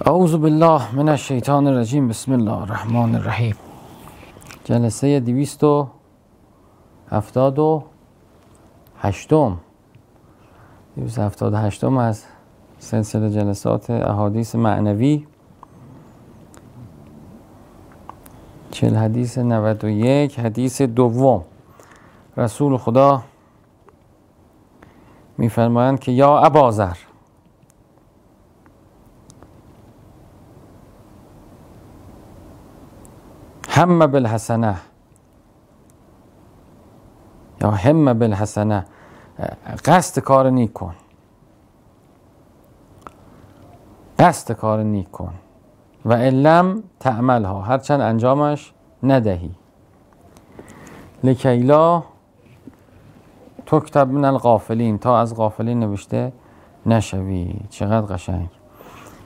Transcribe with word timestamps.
اعوذ 0.00 0.36
بالله 0.36 0.94
من 0.94 1.08
الشیطان 1.08 1.66
الرجیم 1.66 2.08
بسم 2.08 2.32
الله 2.32 2.62
الرحمن 2.62 3.14
الرحیم 3.14 3.56
جلسه 4.64 5.20
دویست 5.20 5.64
و 5.64 5.88
هفتاد 7.10 7.58
و 7.58 7.82
هشتم 8.98 9.56
دویست 10.96 11.18
هفتاد 11.18 11.52
و 11.52 11.56
هشتم 11.56 11.98
از 11.98 12.24
سلسله 12.78 13.30
جلسات 13.30 13.90
احادیث 13.90 14.54
معنوی 14.54 15.26
چل 18.70 18.94
حدیث 18.94 19.38
91 19.38 20.38
حدیث 20.38 20.82
دوم 20.82 21.44
رسول 22.36 22.76
خدا 22.76 23.22
میفرمایند 25.38 26.00
که 26.00 26.12
یا 26.12 26.38
ابازر 26.38 26.96
هم 33.74 34.06
بالحسنه. 34.06 34.76
یا 37.60 37.70
هم 37.70 38.12
بالحسنه. 38.12 38.84
قصد 39.84 40.18
کار 40.22 40.50
نیک 40.50 40.72
کن. 40.72 40.94
قصد 44.18 44.52
کار 44.52 44.82
نیک 44.82 45.10
کن. 45.10 45.34
و 46.04 46.14
علم 46.14 46.82
تعملها. 47.00 47.62
هرچند 47.62 48.00
انجامش 48.00 48.72
ندهی. 49.02 49.50
لکیلا 51.24 52.02
تکتب 53.66 54.08
من 54.08 54.24
الغافلین. 54.24 54.98
تا 54.98 55.20
از 55.20 55.34
غافلین 55.34 55.80
نوشته 55.80 56.32
نشوی. 56.86 57.60
چقدر 57.70 58.14
قشنگ. 58.14 58.48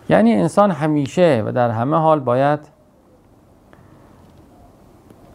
یعنی 0.08 0.34
انسان 0.34 0.70
همیشه 0.70 1.42
و 1.46 1.52
در 1.52 1.70
همه 1.70 1.96
حال 1.96 2.20
باید 2.20 2.77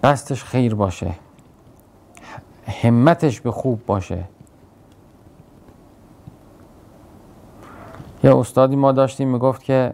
قصدش 0.04 0.44
خیر 0.44 0.76
باشه. 0.76 1.12
همتش 2.82 3.42
به 3.42 3.52
خوب 3.52 3.86
باشه. 3.86 4.24
یه 8.24 8.38
استادی 8.38 8.76
ما 8.76 8.92
داشتیم 8.92 9.30
می‌گفت 9.30 9.64
که 9.64 9.94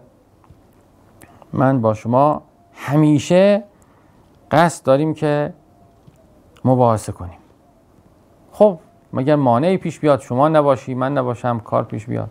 من 1.54 1.82
با 1.82 1.94
شما 1.94 2.42
همیشه 2.74 3.64
قصد 4.52 4.86
داریم 4.86 5.14
که 5.14 5.54
مباحثه 6.66 7.12
کنیم. 7.12 7.38
خب 8.52 8.80
مگر 9.14 9.36
مانعی 9.36 9.78
پیش 9.78 10.00
بیاد؟ 10.00 10.22
شما 10.22 10.50
نباشی 10.50 10.94
من 10.94 11.18
نباشم 11.18 11.60
کار 11.60 11.84
پیش 11.84 12.06
بیاد. 12.06 12.30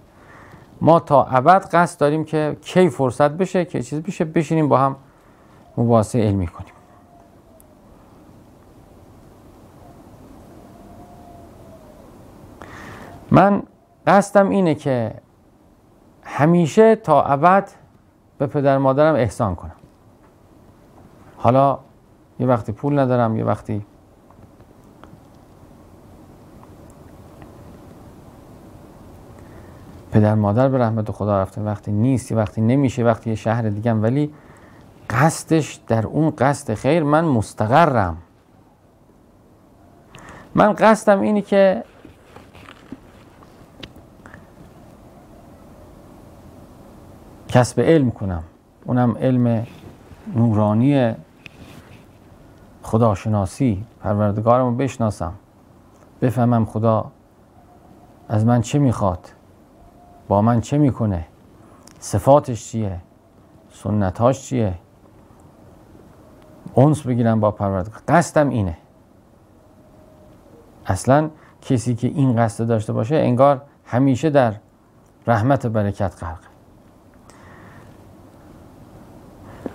ما 0.80 1.00
تا 1.00 1.24
ابد 1.24 1.68
قصد 1.72 2.00
داریم 2.00 2.24
که 2.24 2.56
کی 2.60 2.88
فرصت 2.88 3.30
بشه 3.30 3.64
که 3.64 3.82
چیز 3.82 4.02
بشه 4.02 4.24
بشینیم 4.24 4.68
با 4.68 4.78
هم 4.78 4.96
مباحثه 5.76 6.22
علمی 6.22 6.46
کنیم. 6.46 6.77
من 13.30 13.62
قصدم 14.06 14.48
اینه 14.48 14.74
که 14.74 15.14
همیشه 16.22 16.96
تا 16.96 17.22
ابد 17.22 17.70
به 18.38 18.46
پدر 18.46 18.78
مادرم 18.78 19.14
احسان 19.14 19.54
کنم. 19.54 19.72
حالا 21.36 21.78
یه 22.40 22.46
وقتی 22.46 22.72
پول 22.72 22.98
ندارم 22.98 23.36
یه 23.36 23.44
وقتی 23.44 23.86
پدر 30.12 30.34
مادر 30.34 30.68
به 30.68 30.78
رحمت 30.78 31.10
خدا 31.10 31.42
رفته. 31.42 31.62
وقتی 31.62 31.92
نیست 31.92 32.30
یه 32.30 32.36
وقتی 32.36 32.60
نمیشه 32.60 33.04
وقتی 33.04 33.30
یه 33.30 33.36
شهر 33.36 33.62
دیگه 33.62 33.92
ولی 33.92 34.34
قصدش 35.10 35.74
در 35.74 36.06
اون 36.06 36.30
قصد 36.30 36.74
خیر 36.74 37.02
من 37.02 37.24
مستقرم. 37.24 38.16
من 40.54 40.72
قصدم 40.72 41.20
اینی 41.20 41.42
که 41.42 41.84
کسب 47.48 47.80
علم 47.80 48.10
کنم. 48.10 48.42
اونم 48.84 49.16
علم 49.20 49.66
نورانی 50.34 51.14
خداشناسی. 52.82 53.84
پروردگارم 54.02 54.64
رو 54.64 54.74
بشناسم. 54.74 55.32
بفهمم 56.22 56.64
خدا 56.64 57.10
از 58.28 58.46
من 58.46 58.60
چه 58.60 58.78
می‌خواد. 58.78 59.28
با 60.28 60.42
من 60.42 60.60
چه 60.60 60.78
می‌کنه. 60.78 61.26
صفاتش 61.98 62.70
چیه؟ 62.70 63.00
سنتاش 63.72 64.42
چیه؟ 64.42 64.74
اونس 66.74 67.02
بگیرم 67.02 67.40
با 67.40 67.50
پروردگار. 67.50 68.00
قصدم 68.08 68.48
اینه. 68.48 68.76
اصلا 70.86 71.30
کسی 71.62 71.94
که 71.94 72.08
این 72.08 72.36
قصد 72.36 72.66
داشته 72.66 72.92
باشه 72.92 73.16
انگار 73.16 73.62
همیشه 73.84 74.30
در 74.30 74.54
رحمت 75.26 75.64
و 75.64 75.68
برکت 75.68 76.22
غرق 76.22 76.47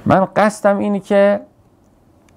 من 0.05 0.27
قصدم 0.35 0.77
اینه 0.77 0.99
که 0.99 1.41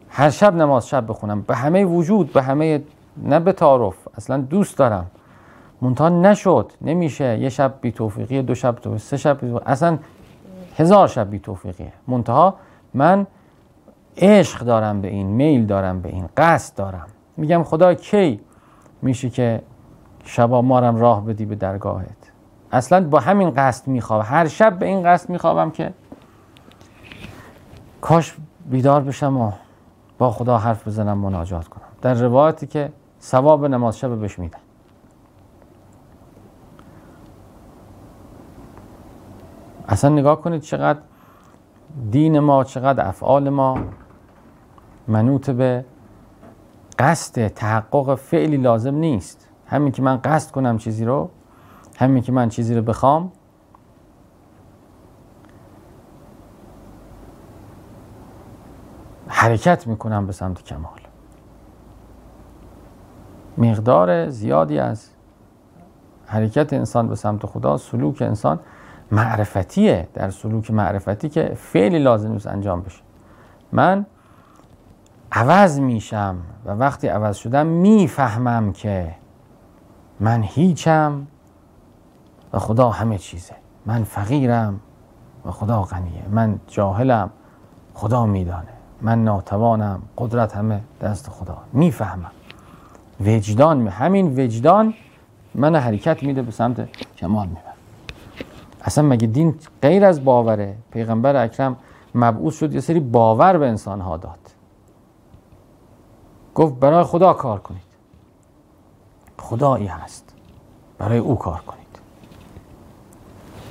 هر 0.08 0.30
شب 0.30 0.54
نماز 0.54 0.88
شب 0.88 1.06
بخونم. 1.08 1.42
به 1.42 1.56
همه 1.56 1.84
وجود 1.84 2.32
به 2.32 2.42
همه 2.42 2.82
نه 3.22 3.40
به 3.40 3.52
تعارف. 3.52 3.94
اصلا 4.14 4.36
دوست 4.36 4.78
دارم. 4.78 5.06
منتها 5.82 6.08
نشد. 6.08 6.72
نمیشه. 6.82 7.38
یه 7.38 7.48
شب 7.48 7.74
بی 7.80 7.92
توفیقی 7.92 8.42
دو 8.42 8.54
شب 8.54 8.74
تو 8.74 8.98
سه 8.98 9.16
شب 9.16 9.40
بی 9.40 9.58
اصلا 9.66 9.98
هزار 10.76 11.08
شب 11.08 11.30
بی 11.30 11.38
توفیقیه. 11.38 11.92
منتها 12.08 12.54
من 12.94 13.26
عشق 14.16 14.60
دارم 14.60 15.00
به 15.00 15.08
این 15.08 15.26
میل 15.26 15.66
دارم 15.66 16.00
به 16.00 16.08
این 16.08 16.28
قصد 16.36 16.76
دارم. 16.76 17.06
میگم 17.36 17.62
خدا 17.62 17.94
کی 17.94 18.40
میشه 19.02 19.30
که 19.30 19.62
شبا 20.24 20.62
مارم 20.62 20.96
راه 20.96 21.26
بدی 21.26 21.44
به 21.44 21.54
درگاهت؟ 21.54 22.16
اصلا 22.72 23.08
با 23.08 23.20
همین 23.20 23.50
قصد 23.50 23.88
می‌خوام. 23.88 24.22
هر 24.24 24.48
شب 24.48 24.78
به 24.78 24.86
این 24.86 25.02
قصد 25.02 25.30
میخوابم 25.30 25.70
که 25.70 25.92
کاش 28.06 28.36
بیدار 28.70 29.00
بشم 29.00 29.36
و 29.36 29.52
با 30.18 30.30
خدا 30.30 30.58
حرف 30.58 30.88
بزنم 30.88 31.18
مناجات 31.18 31.68
کنم. 31.68 31.84
در 32.02 32.14
روایتی 32.14 32.66
که 32.66 32.92
ثواب 33.20 33.66
نماز 33.66 33.98
شب 33.98 34.20
بهش 34.20 34.38
میدن. 34.38 34.58
اصلا 39.88 40.10
نگاه 40.10 40.40
کنید 40.40 40.60
چقدر 40.60 40.98
دین 42.10 42.38
ما 42.38 42.64
چقدر 42.64 43.08
افعال 43.08 43.48
ما 43.48 43.78
منوط 45.08 45.50
به 45.50 45.84
قصد 46.98 47.48
تحقق 47.48 48.14
فعلی 48.14 48.56
لازم 48.56 48.94
نیست. 48.94 49.48
همین 49.66 49.92
که 49.92 50.02
من 50.02 50.20
قصد 50.24 50.50
کنم 50.50 50.78
چیزی 50.78 51.04
رو 51.04 51.30
همین 51.96 52.22
که 52.22 52.32
من 52.32 52.48
چیزی 52.48 52.74
رو 52.74 52.82
بخوام 52.82 53.32
حرکت 59.28 59.86
می‌کنم 59.86 60.26
به 60.26 60.32
سمت 60.32 60.62
کمال. 60.64 61.00
مقدار 63.58 64.28
زیادی 64.28 64.78
از 64.78 65.08
حرکت 66.26 66.72
انسان 66.72 67.08
به 67.08 67.14
سمت 67.14 67.46
خدا 67.46 67.76
سلوک 67.76 68.22
انسان 68.22 68.60
معرفتیه 69.12 70.08
در 70.14 70.30
سلوک 70.30 70.70
معرفتی 70.70 71.28
که 71.28 71.52
فعلی 71.56 71.98
لازم 71.98 72.32
نیست 72.32 72.46
انجام 72.46 72.80
بشه. 72.80 73.02
من 73.72 74.06
عوض 75.32 75.80
میشم 75.80 76.36
و 76.64 76.70
وقتی 76.70 77.08
عوض 77.08 77.36
شدم 77.36 77.66
می‌فهمم 77.66 78.72
که 78.72 79.14
من 80.20 80.42
هیچم 80.42 81.26
و 82.52 82.58
خدا 82.58 82.90
همه 82.90 83.18
چیزه. 83.18 83.54
من 83.86 84.04
فقیرم 84.04 84.80
و 85.44 85.50
خدا 85.50 85.82
غنیه. 85.82 86.22
من 86.30 86.60
جاهلم 86.66 87.30
خدا 87.94 88.26
میدانه. 88.26 88.75
من 89.00 89.24
ناتوانم. 89.24 90.02
قدرت 90.18 90.56
همه 90.56 90.80
دست 91.00 91.28
خدا. 91.28 91.58
می‌فهمم. 91.72 92.30
وجدان 93.20 93.88
همین 93.88 94.40
وجدان 94.40 94.94
من 95.54 95.76
حرکت 95.76 96.22
میده 96.22 96.42
به 96.42 96.52
سمت 96.52 96.88
کمال 97.16 97.48
میبر 97.48 97.60
اصلا 98.82 99.04
مگه 99.04 99.26
دین 99.26 99.54
غیر 99.82 100.04
از 100.04 100.24
باوره؟ 100.24 100.76
پیغمبر 100.90 101.36
اکرم 101.36 101.76
مبعوث 102.14 102.58
شد 102.58 102.74
یه 102.74 102.80
سری 102.80 103.00
باور 103.00 103.58
به 103.58 103.68
انسان 103.68 104.00
ها 104.00 104.16
داد. 104.16 104.38
گفت 106.54 106.74
برای 106.74 107.04
خدا 107.04 107.32
کار 107.32 107.60
کنید. 107.60 107.80
خدایی 109.38 109.86
هست. 109.86 110.34
برای 110.98 111.18
او 111.18 111.38
کار 111.38 111.60
کنید. 111.66 111.98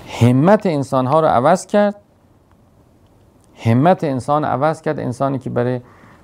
همت 0.08 0.66
انسان 0.66 1.08
ها 1.08 1.20
رو 1.20 1.28
عوض 1.28 1.66
کرد. 1.66 1.96
همت 3.56 4.04
انسان 4.04 4.46
عوض 4.46 4.82
کرد 4.82 5.00
انسانی 5.00 5.40
که 5.40 5.50
برای 5.50 5.82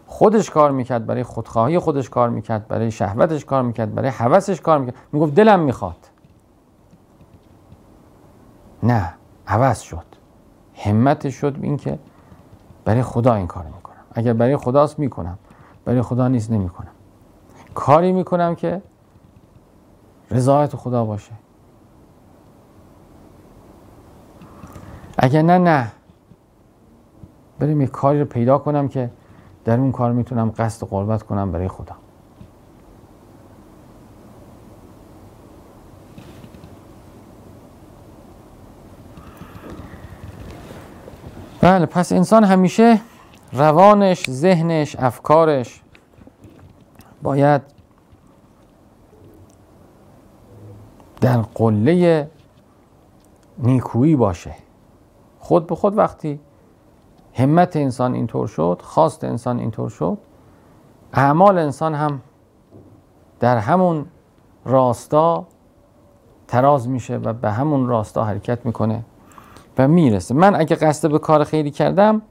خودش 0.08 0.50
کار 0.50 0.72
می‌کرد 0.72 1.06
برای 1.06 1.24
خودخواهی 1.24 1.80
خودش 1.80 2.10
کار 2.10 2.30
می‌کرد 2.30 2.68
برای 2.68 2.92
شهوتش 2.92 3.46
کار 3.46 3.62
می‌کرد 3.64 3.96
برای 3.96 4.10
حوثش 4.10 4.62
کار 4.62 4.80
می‌کرد. 4.80 4.96
می‌گفت 5.12 5.36
دلم 5.36 5.60
می‌خواد. 5.60 5.98
نه 8.84 9.14
عوض 9.48 9.80
شد. 9.80 10.06
همتش 10.76 11.36
شد 11.36 11.56
این 11.62 11.78
که 11.78 12.00
برای 12.86 13.04
خدا 13.04 13.34
این 13.34 13.48
کار 13.48 13.66
می‌کنم. 13.66 13.96
اگر 14.12 14.34
برای 14.34 14.58
خداست 14.58 15.00
می‌کنم. 15.00 15.38
برای 15.86 16.02
خدا 16.02 16.28
نیست 16.28 16.52
نمی‌کنم. 16.52 16.92
کاری 17.76 18.12
می‌کنم 18.12 18.56
که 18.56 18.82
رضایت 20.32 20.76
خدا 20.76 21.06
باشه. 21.06 21.32
اگر 25.18 25.42
نه 25.42 25.58
نه. 25.58 25.92
بریم 27.62 27.82
یه 27.82 27.88
کاری 27.88 28.20
رو 28.20 28.26
پیدا 28.26 28.58
کنم 28.58 28.88
که 28.88 29.10
در 29.66 29.80
اون 29.80 29.92
کار 29.92 30.12
می‌تونم 30.12 30.54
قصد 30.58 30.88
قربت 30.88 31.24
کنم 31.24 31.52
برای 31.52 31.68
خدا 31.68 31.96
بله 41.62 41.86
پس 41.86 42.12
انسان 42.12 42.44
همیشه 42.44 43.00
روانش 43.54 44.30
ذهنش 44.30 44.96
افکارش 44.96 45.82
باید 47.24 47.62
در 51.22 51.38
قله 51.38 52.30
نیکویی 53.58 54.16
باشه. 54.16 54.56
خود 55.40 55.68
به 55.68 55.76
خود 55.76 55.98
وقتی 55.98 56.40
همت 57.34 57.76
انسان 57.76 58.14
اینطور 58.14 58.48
شد 58.48 58.82
خواست 58.84 59.24
انسان 59.24 59.60
اینطور 59.60 59.90
شد 59.90 60.18
اعمال 61.14 61.58
انسان 61.58 61.96
هم 61.96 62.22
در 63.40 63.58
همون 63.58 64.06
راستا 64.66 65.46
تراز 66.48 66.90
میشه 66.90 67.18
و 67.18 67.34
به 67.34 67.52
همون 67.52 67.88
راستا 67.88 68.24
حرکت 68.24 68.66
می‌کنه 68.66 69.04
و 69.78 69.88
می‌رسه. 69.88 70.34
من 70.34 70.56
اگه 70.56 70.76
قصد 70.76 71.12
به 71.12 71.20
کار 71.20 71.44
خیلی 71.44 71.72
کردم 71.72 72.22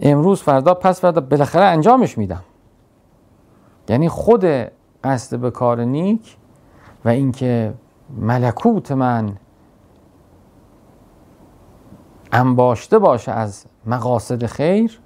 امروز 0.00 0.42
فردا 0.42 0.74
پس 0.74 1.00
فردا 1.00 1.20
بالاخره 1.20 1.64
انجامش 1.64 2.18
میدم. 2.18 2.42
یعنی 3.88 4.08
خود 4.08 4.44
قصد 5.04 5.38
به 5.38 5.50
کار 5.50 5.80
نیک 5.84 6.36
و 7.04 7.08
اینکه 7.08 7.74
ملکوت 8.16 8.92
من 8.92 9.36
انباشته 12.32 12.98
باشه 12.98 13.32
از 13.32 13.64
مقاصد 13.86 14.46
خیر 14.46 15.00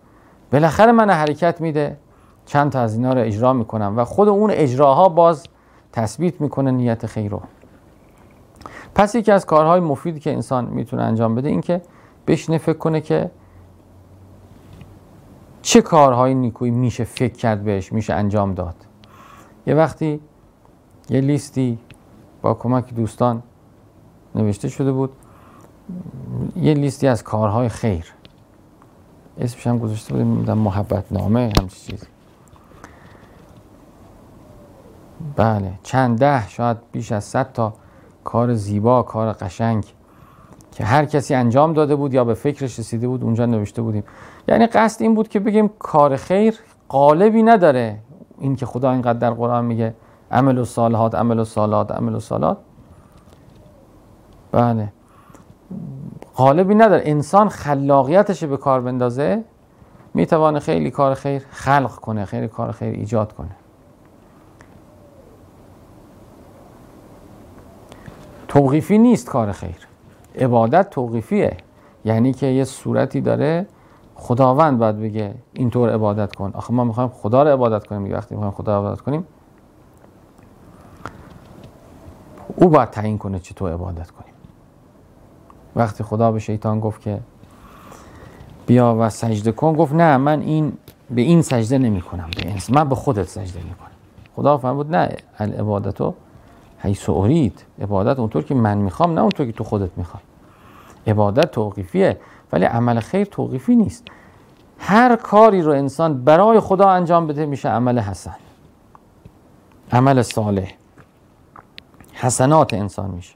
بالاخره 0.52 0.92
من 0.92 1.10
حرکت 1.10 1.60
میده 1.60 1.96
چند 2.46 2.72
تا 2.72 2.80
از 2.80 2.94
اینا 2.94 3.12
رو 3.12 3.20
اجرا 3.20 3.52
می‌کنم 3.52 3.94
و 3.96 4.04
خود 4.04 4.28
اون 4.28 4.50
اجراها 4.50 5.08
باز 5.08 5.46
تثبیت 5.92 6.40
می‌کنه 6.40 6.70
نیت 6.70 7.06
خیر 7.06 7.30
رو. 7.30 7.40
پس 8.94 9.14
یکی 9.14 9.32
از 9.32 9.46
کارهای 9.46 9.80
مفیدی 9.80 10.20
که 10.20 10.32
انسان 10.32 10.64
می‌تونه 10.64 11.02
انجام 11.02 11.34
بده 11.34 11.48
این 11.48 11.60
که 11.60 11.82
بشینه 12.26 12.58
فکر 12.58 12.78
کنه 12.78 13.00
که 13.00 13.30
چه 15.62 15.82
کارهای 15.82 16.34
نیکویی 16.34 16.70
میشه 16.70 17.04
فکر 17.04 17.32
کرد 17.32 17.64
بهش 17.64 17.92
میشه 17.92 18.14
انجام 18.14 18.54
داد. 18.54 18.74
یه 19.66 19.74
وقتی 19.74 20.20
یه 21.10 21.20
لیستی 21.20 21.78
با 22.42 22.54
کمک 22.54 22.94
دوستان 22.94 23.42
نوشته 24.34 24.68
شده 24.68 24.92
بود 24.92 25.10
یه 26.56 26.74
لیستی 26.74 27.08
از 27.08 27.22
کارهای 27.22 27.68
خیر. 27.68 28.12
اسمش 29.38 29.66
هم 29.66 29.78
گذاشته 29.78 30.14
بودیم 30.14 30.54
محبت 30.54 31.12
نامه 31.12 31.52
همچی 31.58 31.90
چیزی. 31.90 32.06
بله 35.36 35.72
چند 35.82 36.18
ده 36.18 36.48
شاید 36.48 36.76
بیش 36.92 37.12
از 37.12 37.24
صد 37.24 37.52
تا 37.52 37.72
کار 38.24 38.54
زیبا 38.54 39.02
کار 39.02 39.32
قشنگ 39.32 39.84
که 40.72 40.84
هر 40.84 41.04
کسی 41.04 41.34
انجام 41.34 41.72
داده 41.72 41.96
بود 41.96 42.14
یا 42.14 42.24
به 42.24 42.34
فکرش 42.34 42.78
رسیده 42.78 43.08
بود 43.08 43.24
اونجا 43.24 43.46
نوشته 43.46 43.82
بودیم. 43.82 44.04
یعنی 44.48 44.66
قصد 44.66 45.02
این 45.02 45.14
بود 45.14 45.28
که 45.28 45.40
بگیم 45.40 45.70
کار 45.78 46.16
خیر 46.16 46.58
قالبی 46.88 47.42
نداره. 47.42 47.98
این 48.38 48.56
که 48.56 48.66
خدا 48.66 48.90
اینقدر 48.90 49.18
در 49.18 49.30
قرآن 49.30 49.64
میگه 49.64 49.94
عمل 50.30 50.58
و 50.58 50.64
صالحات 50.64 51.14
عمل 51.14 51.38
و 51.38 51.44
صالحات 51.44 51.90
عمل 51.90 52.14
و 52.14 52.20
صالحات. 52.20 52.58
بله. 54.52 54.92
قالبی 56.34 56.74
نداره. 56.74 57.02
انسان 57.04 57.48
خلاقیتش 57.48 58.44
به 58.44 58.56
کار 58.56 58.80
بندازه 58.80 59.44
می‌توانه 60.14 60.60
خیلی 60.60 60.90
کار 60.90 61.14
خیر 61.14 61.46
خلق 61.50 61.94
کنه 61.94 62.24
خیلی 62.24 62.48
کار 62.48 62.72
خیر 62.72 62.94
ایجاد 62.94 63.32
کنه. 63.32 63.56
توقیفی 68.48 68.98
نیست 68.98 69.30
کار 69.30 69.52
خیر. 69.52 69.88
عبادت 70.38 70.90
توقیفیه. 70.90 71.56
یعنی 72.04 72.32
که 72.32 72.46
یه 72.46 72.64
صورتی 72.64 73.20
داره 73.20 73.66
خداوند 74.14 74.78
باید 74.78 75.00
بگه 75.00 75.34
اینطور 75.52 75.94
عبادت 75.94 76.34
کن. 76.34 76.50
آخه 76.54 76.74
ما 76.74 76.84
می‌خوایم 76.84 77.08
خدا 77.08 77.42
رو 77.42 77.48
عبادت 77.48 77.86
کنیم. 77.86 78.04
دیگه 78.04 78.16
وقتی 78.16 78.34
می‌خوایم 78.34 78.54
خدا 78.54 78.80
رو 78.80 78.86
عبادت 78.86 79.00
کنیم 79.00 79.26
او 82.56 82.68
باید 82.68 82.90
تعیین 82.90 83.18
کنه 83.18 83.38
چطور 83.38 83.72
عبادت 83.72 84.10
کنیم. 84.10 84.31
وقتی 85.76 86.04
خدا 86.04 86.32
به 86.32 86.38
شیطان 86.38 86.80
گفت 86.80 87.00
که 87.00 87.20
بیا 88.66 88.96
و 89.00 89.10
سجده 89.10 89.52
کن 89.52 89.72
گفت 89.72 89.92
نه 89.92 90.16
من 90.16 90.40
این 90.40 90.72
به 91.10 91.20
این 91.20 91.42
سجده 91.42 91.78
نمی 91.78 92.00
کنم 92.00 92.30
به 92.36 92.54
من 92.70 92.88
به 92.88 92.94
خودت 92.94 93.28
سجده 93.28 93.62
می 93.62 93.74
کنم 93.74 93.90
خدا 94.36 94.58
فرمود 94.58 94.94
نه 94.94 95.16
العبادتو 95.38 96.14
حیث 96.78 97.08
ارید. 97.08 97.64
عبادت 97.82 98.18
اونطور 98.18 98.42
که 98.42 98.54
من 98.54 98.78
می‌خوام 98.78 99.14
نه 99.14 99.20
اونطور 99.20 99.46
که 99.46 99.52
تو 99.52 99.64
خودت 99.64 99.90
می‌خوای. 99.96 100.22
عبادت 101.06 101.50
توقیفیه 101.50 102.20
ولی 102.52 102.64
عمل 102.64 103.00
خیر 103.00 103.24
توقیفی 103.24 103.76
نیست. 103.76 104.04
هر 104.78 105.16
کاری 105.16 105.62
رو 105.62 105.72
انسان 105.72 106.24
برای 106.24 106.60
خدا 106.60 106.88
انجام 106.88 107.26
بده 107.26 107.46
میشه 107.46 107.68
عمل 107.68 107.98
حسن. 107.98 108.36
عمل 109.92 110.22
صالح. 110.22 110.72
حسنات 112.12 112.74
انسان 112.74 113.10
میشه. 113.10 113.34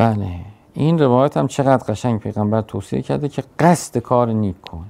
بله. 0.00 0.40
این 0.74 0.98
روایت 0.98 1.36
هم 1.36 1.46
چقدر 1.46 1.84
قشنگ 1.92 2.20
پیغمبر 2.20 2.60
توصیه 2.60 3.02
کرده 3.02 3.28
که 3.28 3.44
قصد 3.58 3.98
کار 3.98 4.28
نیک 4.28 4.60
کن. 4.60 4.86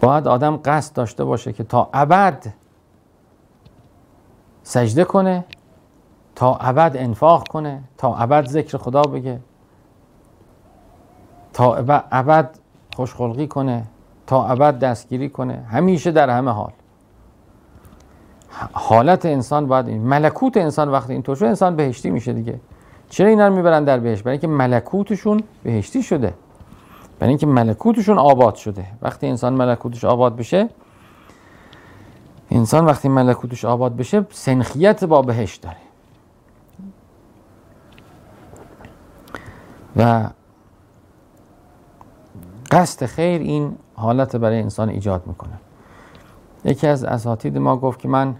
باید 0.00 0.28
آدم 0.28 0.56
قصد 0.56 0.96
داشته 0.96 1.24
باشه 1.24 1.52
که 1.52 1.64
تا 1.64 1.88
ابد 1.92 2.46
سجده 4.62 5.04
کنه 5.04 5.44
تا 6.34 6.54
ابد 6.54 6.96
انفاق 6.96 7.48
کنه 7.48 7.82
تا 7.98 8.16
ابد 8.16 8.46
ذکر 8.46 8.78
خدا 8.78 9.02
بگه 9.02 9.40
تا 11.52 11.74
ابد 12.12 12.58
خوشخلقی 12.96 13.46
کنه 13.46 13.86
تا 14.26 14.46
ابد 14.46 14.78
دستگیری 14.78 15.28
کنه. 15.28 15.66
همیشه 15.70 16.10
در 16.10 16.30
همه 16.30 16.50
حال. 16.50 16.72
حالت 18.72 19.26
انسان 19.26 19.66
باید 19.66 19.88
این 19.88 20.02
ملکوت 20.02 20.56
انسان 20.56 20.88
وقتی 20.88 21.12
اینطور 21.12 21.36
شد 21.36 21.44
انسان 21.44 21.76
بهشتی 21.76 22.10
میشه 22.10 22.32
دیگه. 22.32 22.60
چرا 23.08 23.28
اینا 23.28 23.48
رو 23.48 23.54
می‌برن 23.54 23.84
در 23.84 23.98
بهشت؟ 23.98 24.22
برای 24.22 24.32
اینکه 24.32 24.46
ملکوتشون 24.46 25.42
بهشتی 25.62 26.02
شده. 26.02 26.34
برای 27.18 27.28
اینکه 27.28 27.46
ملکوتشون 27.46 28.18
آباد 28.18 28.54
شده. 28.54 28.86
وقتی 29.02 29.26
انسان 29.26 29.52
ملکوتش 29.52 30.04
آباد 30.04 30.36
بشه 30.36 30.68
انسان 32.50 32.84
وقتی 32.84 33.08
ملکوتش 33.08 33.64
آباد 33.64 33.96
بشه 33.96 34.26
سنخیت 34.30 35.04
با 35.04 35.22
بهشت 35.22 35.62
داره. 35.62 35.76
و 39.96 40.30
قصد 42.70 43.06
خیر 43.06 43.40
این 43.40 43.76
حالت 43.94 44.36
برای 44.36 44.60
انسان 44.60 44.88
ایجاد 44.88 45.26
می‌کنه. 45.26 45.52
یکی 46.64 46.86
از 46.86 47.04
اساتید 47.04 47.58
ما 47.58 47.76
گفت 47.76 48.00
که 48.00 48.08
من 48.08 48.36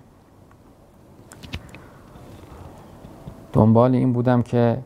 دنبال 3.52 3.94
این 3.94 4.12
بودم 4.12 4.42
که 4.42 4.82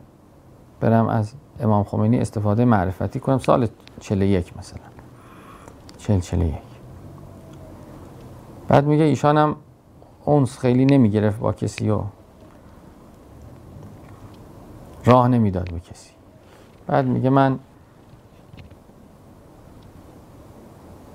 برم 0.79 1.07
از 1.07 1.33
امام 1.59 1.83
خمینی 1.83 2.19
استفاده 2.19 2.65
معرفتی 2.65 3.19
کنم. 3.19 3.37
سال 3.37 3.67
41 3.99 4.57
مثلا. 4.57 4.79
40 5.97 6.19
41 6.19 6.55
بعد 8.67 8.85
میگه 8.85 9.03
ایشانم 9.03 9.55
اونس 10.25 10.59
خیلی 10.59 10.85
نمی‌گرفت 10.85 11.39
با 11.39 11.53
کسی 11.53 11.89
و 11.89 12.01
راه 15.05 15.27
نمی‌داد 15.27 15.71
به 15.71 15.79
کسی. 15.79 16.11
بعد 16.87 17.05
میگه 17.05 17.29
من 17.29 17.59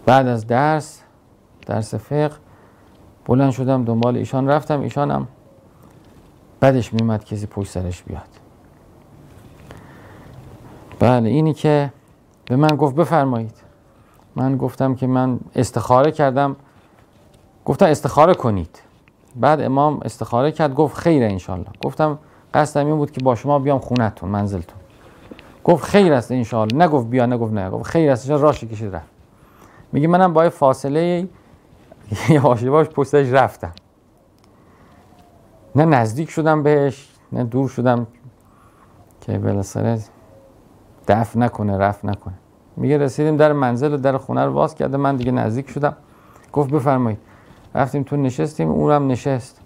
بعد 0.06 0.26
از 0.26 0.46
درس 0.46 1.02
درس 1.70 1.94
فقه 1.94 2.36
بلند 3.24 3.52
شدم 3.52 3.84
دنبال 3.84 4.16
ایشان 4.16 4.48
رفتم. 4.48 4.80
ایشانم 4.80 5.28
بعدش 6.60 6.94
میمد 6.94 7.24
کسی 7.24 7.46
پشت 7.46 7.70
سرش 7.70 8.02
بیاد. 8.02 8.28
بله 10.98 11.28
اینی 11.28 11.54
که 11.54 11.92
به 12.44 12.56
من 12.56 12.68
گفت 12.68 12.94
بفرمایید. 12.94 13.54
من 14.36 14.56
گفتم 14.56 14.94
که 14.94 15.06
من 15.06 15.40
استخاره 15.54 16.10
کردم. 16.10 16.56
گفتم 17.64 17.86
استخاره 17.86 18.34
کنید. 18.34 18.82
بعد 19.36 19.60
امام 19.60 20.00
استخاره 20.04 20.52
کرد 20.52 20.74
گفت 20.74 20.98
خیر 20.98 21.24
انشالله 21.24 21.70
گفتم 21.84 22.18
قصدم 22.54 22.86
این 22.86 22.96
بود 22.96 23.10
که 23.10 23.20
با 23.20 23.34
شما 23.34 23.58
بیام 23.58 23.78
خونتون 23.78 24.28
منزلتون. 24.28 24.78
گفت 25.64 25.84
خیر 25.84 26.12
است 26.12 26.32
انشالله 26.32 26.84
نگفت 26.84 27.06
بیا 27.06 27.26
نگفت 27.26 27.52
نه. 27.52 27.70
گفت 27.70 27.86
خیر 27.86 28.10
است. 28.10 28.30
راش 28.30 28.64
کشید 28.64 28.94
رفت. 28.94 29.08
میگه 29.92 30.08
منم 30.08 30.32
با 30.32 30.50
فاصله 30.50 31.28
یواش 32.28 32.62
یواش 32.62 32.86
پشتش 32.88 33.28
رفتم. 33.28 33.72
نه 35.76 35.84
نزدیک 35.84 36.30
شدم 36.30 36.62
بهش 36.62 37.08
نه 37.32 37.44
دور 37.44 37.68
شدم 37.68 38.06
که 39.20 39.38
بالاخره 39.38 40.00
دفع 41.08 41.38
نکنه 41.38 41.78
رفت 41.78 42.04
نکنه. 42.04 42.34
میگه 42.76 42.98
رسیدیم 42.98 43.36
در 43.36 43.52
منزل 43.52 43.94
و 43.94 43.96
در 43.96 44.18
خونه 44.18 44.44
رو 44.44 44.52
باز 44.52 44.74
کرده 44.74 44.96
من 44.96 45.16
دیگه 45.16 45.32
نزدیک 45.32 45.70
شدم. 45.70 45.96
گفت 46.52 46.70
بفرمایید. 46.70 47.18
رفتیم 47.74 48.02
تو 48.02 48.16
نشستیم 48.16 48.70
اونم 48.70 49.06
نشست. 49.06 49.60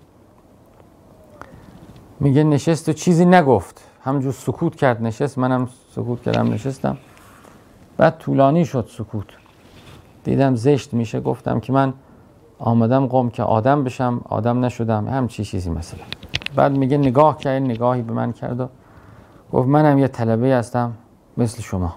میگه 2.20 2.44
نشست 2.44 2.88
و 2.88 2.92
چیزی 2.92 3.24
نگفت. 3.24 3.90
همجور 4.02 4.32
سکوت 4.32 4.76
کرد 4.76 5.02
نشست 5.02 5.38
منم 5.38 5.68
سکوت 5.90 6.22
کردم 6.22 6.52
نشستم. 6.52 6.98
بعد 7.96 8.18
طولانی 8.18 8.64
شد 8.64 8.88
سکوت. 8.90 9.26
دیدم 10.24 10.54
زشت 10.54 10.94
میشه 10.94 11.20
گفتم 11.20 11.60
که 11.60 11.72
من 11.72 11.92
آمدم 12.58 13.06
قوم 13.06 13.30
که 13.30 13.42
آدم 13.42 13.84
بشم 13.84 14.20
آدم 14.28 14.64
نشدم 14.64 15.08
هم 15.08 15.28
چی 15.28 15.44
چیزی 15.44 15.70
مثلا. 15.70 16.00
بعد 16.56 16.72
میگه 16.72 16.98
نگاه 16.98 17.38
کرد 17.38 17.62
نگاهی 17.62 18.02
به 18.02 18.12
من 18.12 18.32
کرد 18.32 18.60
و 18.60 18.68
گفت 19.52 19.68
منم 19.68 19.98
یه 19.98 20.08
طلبه 20.08 20.54
هستم 20.54 20.92
مثل 21.36 21.62
شما. 21.62 21.94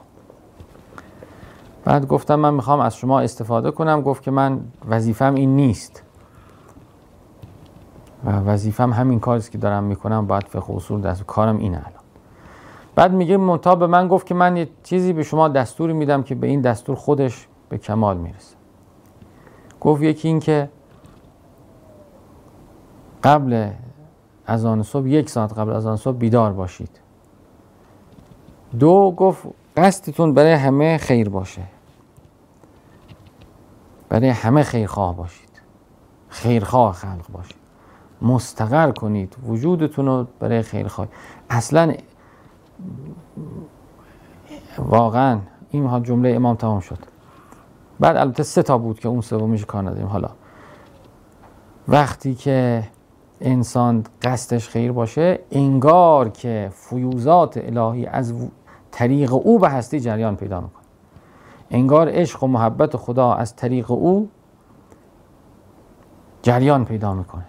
بعد 1.86 2.08
گفتم 2.08 2.36
من 2.36 2.54
می‌خوام 2.54 2.80
از 2.80 2.96
شما 2.96 3.20
استفاده 3.20 3.72
کنم 3.72 4.02
گفت 4.02 4.24
که 4.24 4.32
من 4.32 4.60
وظیفم 4.90 5.36
این 5.36 5.56
نیست. 5.56 6.04
و 8.26 8.32
وظیفم 8.32 8.94
همین 8.94 9.20
کاری 9.20 9.42
که 9.42 9.58
دارم 9.58 9.84
می‌کنم 9.84 10.28
باید 10.28 10.44
فقه 10.44 10.76
اصول 10.76 11.02
دست 11.02 11.26
کارم 11.26 11.58
اینه 11.58 11.78
الان. 11.78 12.04
بعد 12.96 13.14
میگه 13.14 13.38
منتها 13.38 13.76
به 13.76 13.88
من 13.88 14.08
گفت 14.08 14.28
که 14.28 14.34
من 14.34 14.58
یه 14.58 14.70
چیزی 14.84 15.14
به 15.14 15.24
شما 15.24 15.48
دستوری 15.48 15.94
میدم 15.94 16.24
که 16.24 16.36
به 16.36 16.48
این 16.48 16.62
دستور 16.62 16.96
خودش 16.96 17.48
به 17.70 17.78
کمال 17.78 18.18
می‌رسه. 18.18 18.57
گفت 19.82 20.02
یکی 20.02 20.28
این 20.28 20.40
که 20.40 20.70
قبل 23.24 23.70
از 24.46 24.66
آن 24.66 24.84
صبح 24.84 25.08
یک 25.08 25.30
ساعت 25.30 25.54
قبل 25.54 25.72
از 25.72 25.86
آن 25.86 25.98
صبح 25.98 26.18
بیدار 26.18 26.54
باشید. 26.54 27.00
دو 28.80 29.14
گفت 29.18 29.48
قصدتون 29.78 30.34
برای 30.34 30.54
همه 30.54 30.98
خیر 30.98 31.30
باشه. 31.30 31.62
برای 34.10 34.30
همه 34.30 34.64
خیرخواه 34.64 35.16
باشید. 35.16 35.50
خیرخواه 36.30 36.94
خلق 36.94 37.32
باشید. 37.34 37.58
مستقر 38.22 38.92
کنید. 38.92 39.36
وجودتون 39.48 40.06
رو 40.06 40.28
برای 40.40 40.62
خیرخواه 40.62 41.08
اصلا 41.50 41.94
واقعا 44.78 45.40
این 45.72 46.04
جمله 46.04 46.30
امام 46.30 46.56
تمام 46.56 46.80
شد. 46.80 47.17
بعد 48.00 48.18
البته 48.18 48.44
سه 48.44 48.64
تا 48.64 48.78
بود 48.78 49.00
که 49.00 49.08
اون 49.08 49.22
سومیش 49.22 49.66
کار 49.66 49.84
نداریم. 49.84 50.08
حالا 50.08 50.30
وقتی 51.88 52.36
که 52.36 52.84
انسان 53.42 54.04
قصدش 54.22 54.70
خیر 54.70 54.92
باشه 54.92 55.40
انگار 55.52 56.30
که 56.30 56.72
فیوزات 56.74 57.58
الهی 57.58 58.06
از 58.06 58.34
طریق 58.92 59.34
او 59.34 59.60
به 59.60 59.70
هستی 59.70 60.00
جریان 60.00 60.36
پیدا 60.36 60.62
می‌کنه. 60.62 60.84
انگار 61.72 62.10
عشق 62.12 62.44
و 62.44 62.48
محبت 62.48 62.98
خدا 62.98 63.34
از 63.34 63.56
طریق 63.56 63.92
او 63.92 64.30
جریان 66.42 66.86
پیدا 66.86 67.14
می‌کنه. 67.14 67.46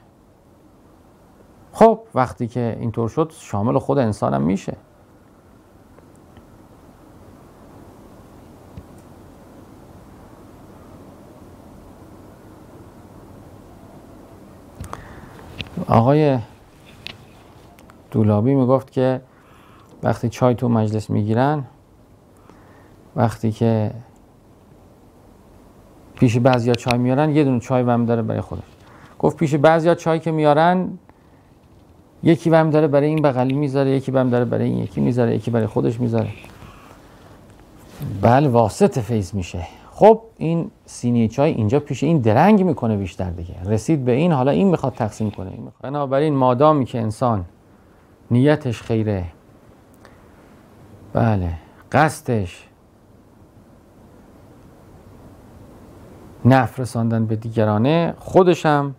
خب 1.72 2.00
وقتی 2.14 2.46
که 2.46 2.76
اینطور 2.80 3.08
شد 3.08 3.32
شامل 3.34 3.78
خود 3.78 3.98
انسانم 3.98 4.42
میشه. 4.42 4.76
آقای 15.88 16.38
دولابی 18.10 18.54
می‌گفت 18.54 18.90
که 18.90 19.20
وقتی 20.02 20.28
چای 20.28 20.54
تو 20.54 20.68
مجلس 20.68 21.10
می‌گیرن 21.10 21.64
وقتی 23.16 23.52
که 23.52 23.90
پیش 26.16 26.36
بعضیا 26.36 26.74
چای 26.74 26.98
میارن 26.98 27.36
یه 27.36 27.44
دونه 27.44 27.60
چای 27.60 27.82
وم 27.82 28.06
داره 28.06 28.22
برای 28.22 28.40
خودش. 28.40 28.62
گفت 29.18 29.36
پیش 29.36 29.54
بعضیا 29.54 29.94
چای 29.94 30.20
که 30.20 30.30
میارن 30.30 30.98
یکی 32.22 32.50
وم 32.50 32.70
داره 32.70 32.86
برای 32.86 33.06
این 33.08 33.22
بغلی 33.22 33.54
می‌ذاره 33.54 33.90
یکی 33.90 34.10
وم 34.10 34.30
داره 34.30 34.44
برای 34.44 34.64
این 34.64 34.78
یکی 34.78 35.00
می‌ذاره 35.00 35.34
یکی 35.34 35.50
برای 35.50 35.66
خودش 35.66 36.00
می‌ذاره. 36.00 36.28
بله 38.22 38.48
واسط 38.48 38.98
فیض 38.98 39.34
میشه. 39.34 39.66
خب 39.98 40.22
این 40.36 40.70
سینی 40.86 41.28
چای 41.28 41.52
اینجا 41.52 41.80
پیش 41.80 42.02
این 42.02 42.18
درنگ 42.18 42.62
می‌کنه 42.62 42.96
بیشتر 42.96 43.30
دیگه. 43.30 43.54
رسید 43.66 44.04
به 44.04 44.12
این 44.12 44.32
حالا 44.32 44.50
این 44.50 44.68
می‌خواد 44.68 44.94
تقسیم 44.94 45.30
کنه 45.30 45.50
این 45.50 45.62
می‌خواد. 45.62 45.82
بنابراین 45.82 46.34
مادامی 46.34 46.84
که 46.84 47.00
انسان 47.00 47.44
نیتش 48.30 48.82
خیره. 48.82 49.24
بله. 51.12 51.54
قصدش 51.92 52.68
نفر 56.44 56.82
رساندن 56.82 57.26
به 57.26 57.36
دیگرانه 57.36 58.14
خودشم 58.18 58.94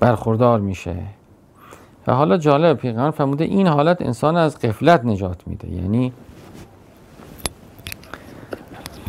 برخوردار 0.00 0.60
میشه. 0.60 0.96
و 2.06 2.14
حالا 2.14 2.36
جالب 2.36 2.76
پیغمبر 2.76 3.10
فرموده 3.10 3.44
این 3.44 3.66
حالت 3.66 4.02
انسان 4.02 4.36
از 4.36 4.58
قفلت 4.58 5.04
نجات 5.04 5.48
میده. 5.48 5.70
یعنی 5.70 6.12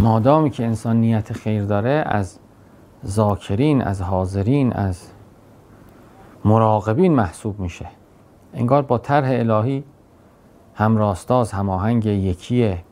مادامی 0.06 0.50
که 0.50 0.66
انسان 0.66 0.98
نیت 0.98 1.34
خیر 1.34 1.64
داره 1.64 2.04
از 2.06 2.40
ذاکرین 3.06 3.82
از 3.82 4.02
حاضرین 4.02 4.74
از 4.74 5.08
مراقبین 6.46 7.14
محسوب 7.14 7.60
میشه. 7.60 7.86
انگار 8.54 8.82
با 8.82 8.98
طرح 8.98 9.28
الهی 9.32 9.84
هم 10.76 10.98
راستاز 10.98 11.52
هماهنگ 11.52 12.06
یکیه. 12.06 12.84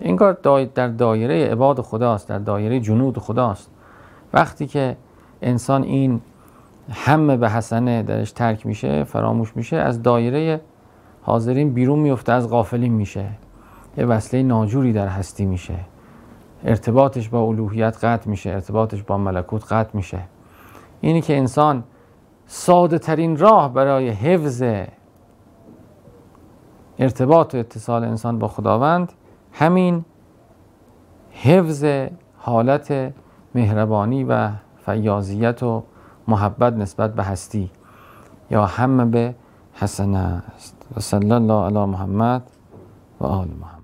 انگار 0.00 0.32
در 0.74 0.88
دایره 0.88 1.50
عباد 1.50 1.80
خداست 1.80 2.28
در 2.28 2.38
دایره 2.38 2.80
جنود 2.80 3.18
خداست. 3.18 3.70
وقتی 4.32 4.66
که 4.66 4.96
انسان 5.42 5.82
این 5.82 6.20
همه 6.90 7.36
به 7.36 7.50
حسنه 7.50 8.02
درش 8.02 8.32
ترک 8.32 8.66
میشه 8.66 9.04
فراموش 9.04 9.56
میشه 9.56 9.76
از 9.76 10.02
دایره 10.02 10.60
حاضرین 11.22 11.74
بیرون 11.74 11.98
میفته 11.98 12.32
از 12.32 12.48
غافلین 12.48 12.92
میشه. 12.92 13.24
یه 13.96 14.04
وصله 14.04 14.42
ناجوری 14.42 14.92
در 14.92 15.08
هستی 15.08 15.44
میشه. 15.44 15.74
ارتباطش 16.64 17.28
با 17.28 17.40
الوهیت 17.40 18.04
قطع 18.04 18.30
میشه 18.30 18.50
ارتباطش 18.50 19.02
با 19.02 19.18
ملکوت 19.18 19.72
قطع 19.72 19.90
میشه. 19.96 20.18
اینی 21.00 21.20
که 21.20 21.36
انسان 21.36 21.84
ساده 22.46 22.98
ترین 22.98 23.36
راه 23.36 23.72
برای 23.72 24.08
حفظ 24.08 24.62
ارتباط 26.98 27.54
و 27.54 27.58
اتصال 27.58 28.04
انسان 28.04 28.38
با 28.38 28.48
خداوند 28.48 29.12
همین 29.52 30.04
حفظ 31.30 31.84
حالت 32.38 33.12
مهربانی 33.54 34.24
و 34.24 34.50
فیاضیت 34.86 35.62
و 35.62 35.82
محبت 36.28 36.72
نسبت 36.72 37.14
به 37.14 37.22
هستی. 37.22 37.70
یا 38.50 38.66
همه 38.66 39.04
به 39.04 39.34
حسنه 39.74 40.18
است. 40.18 40.86
و 40.96 41.00
صلی 41.00 41.32
الله 41.32 41.64
علی 41.64 41.84
محمد 41.86 42.50
و 43.20 43.24
آل 43.24 43.48
محمد. 43.48 43.81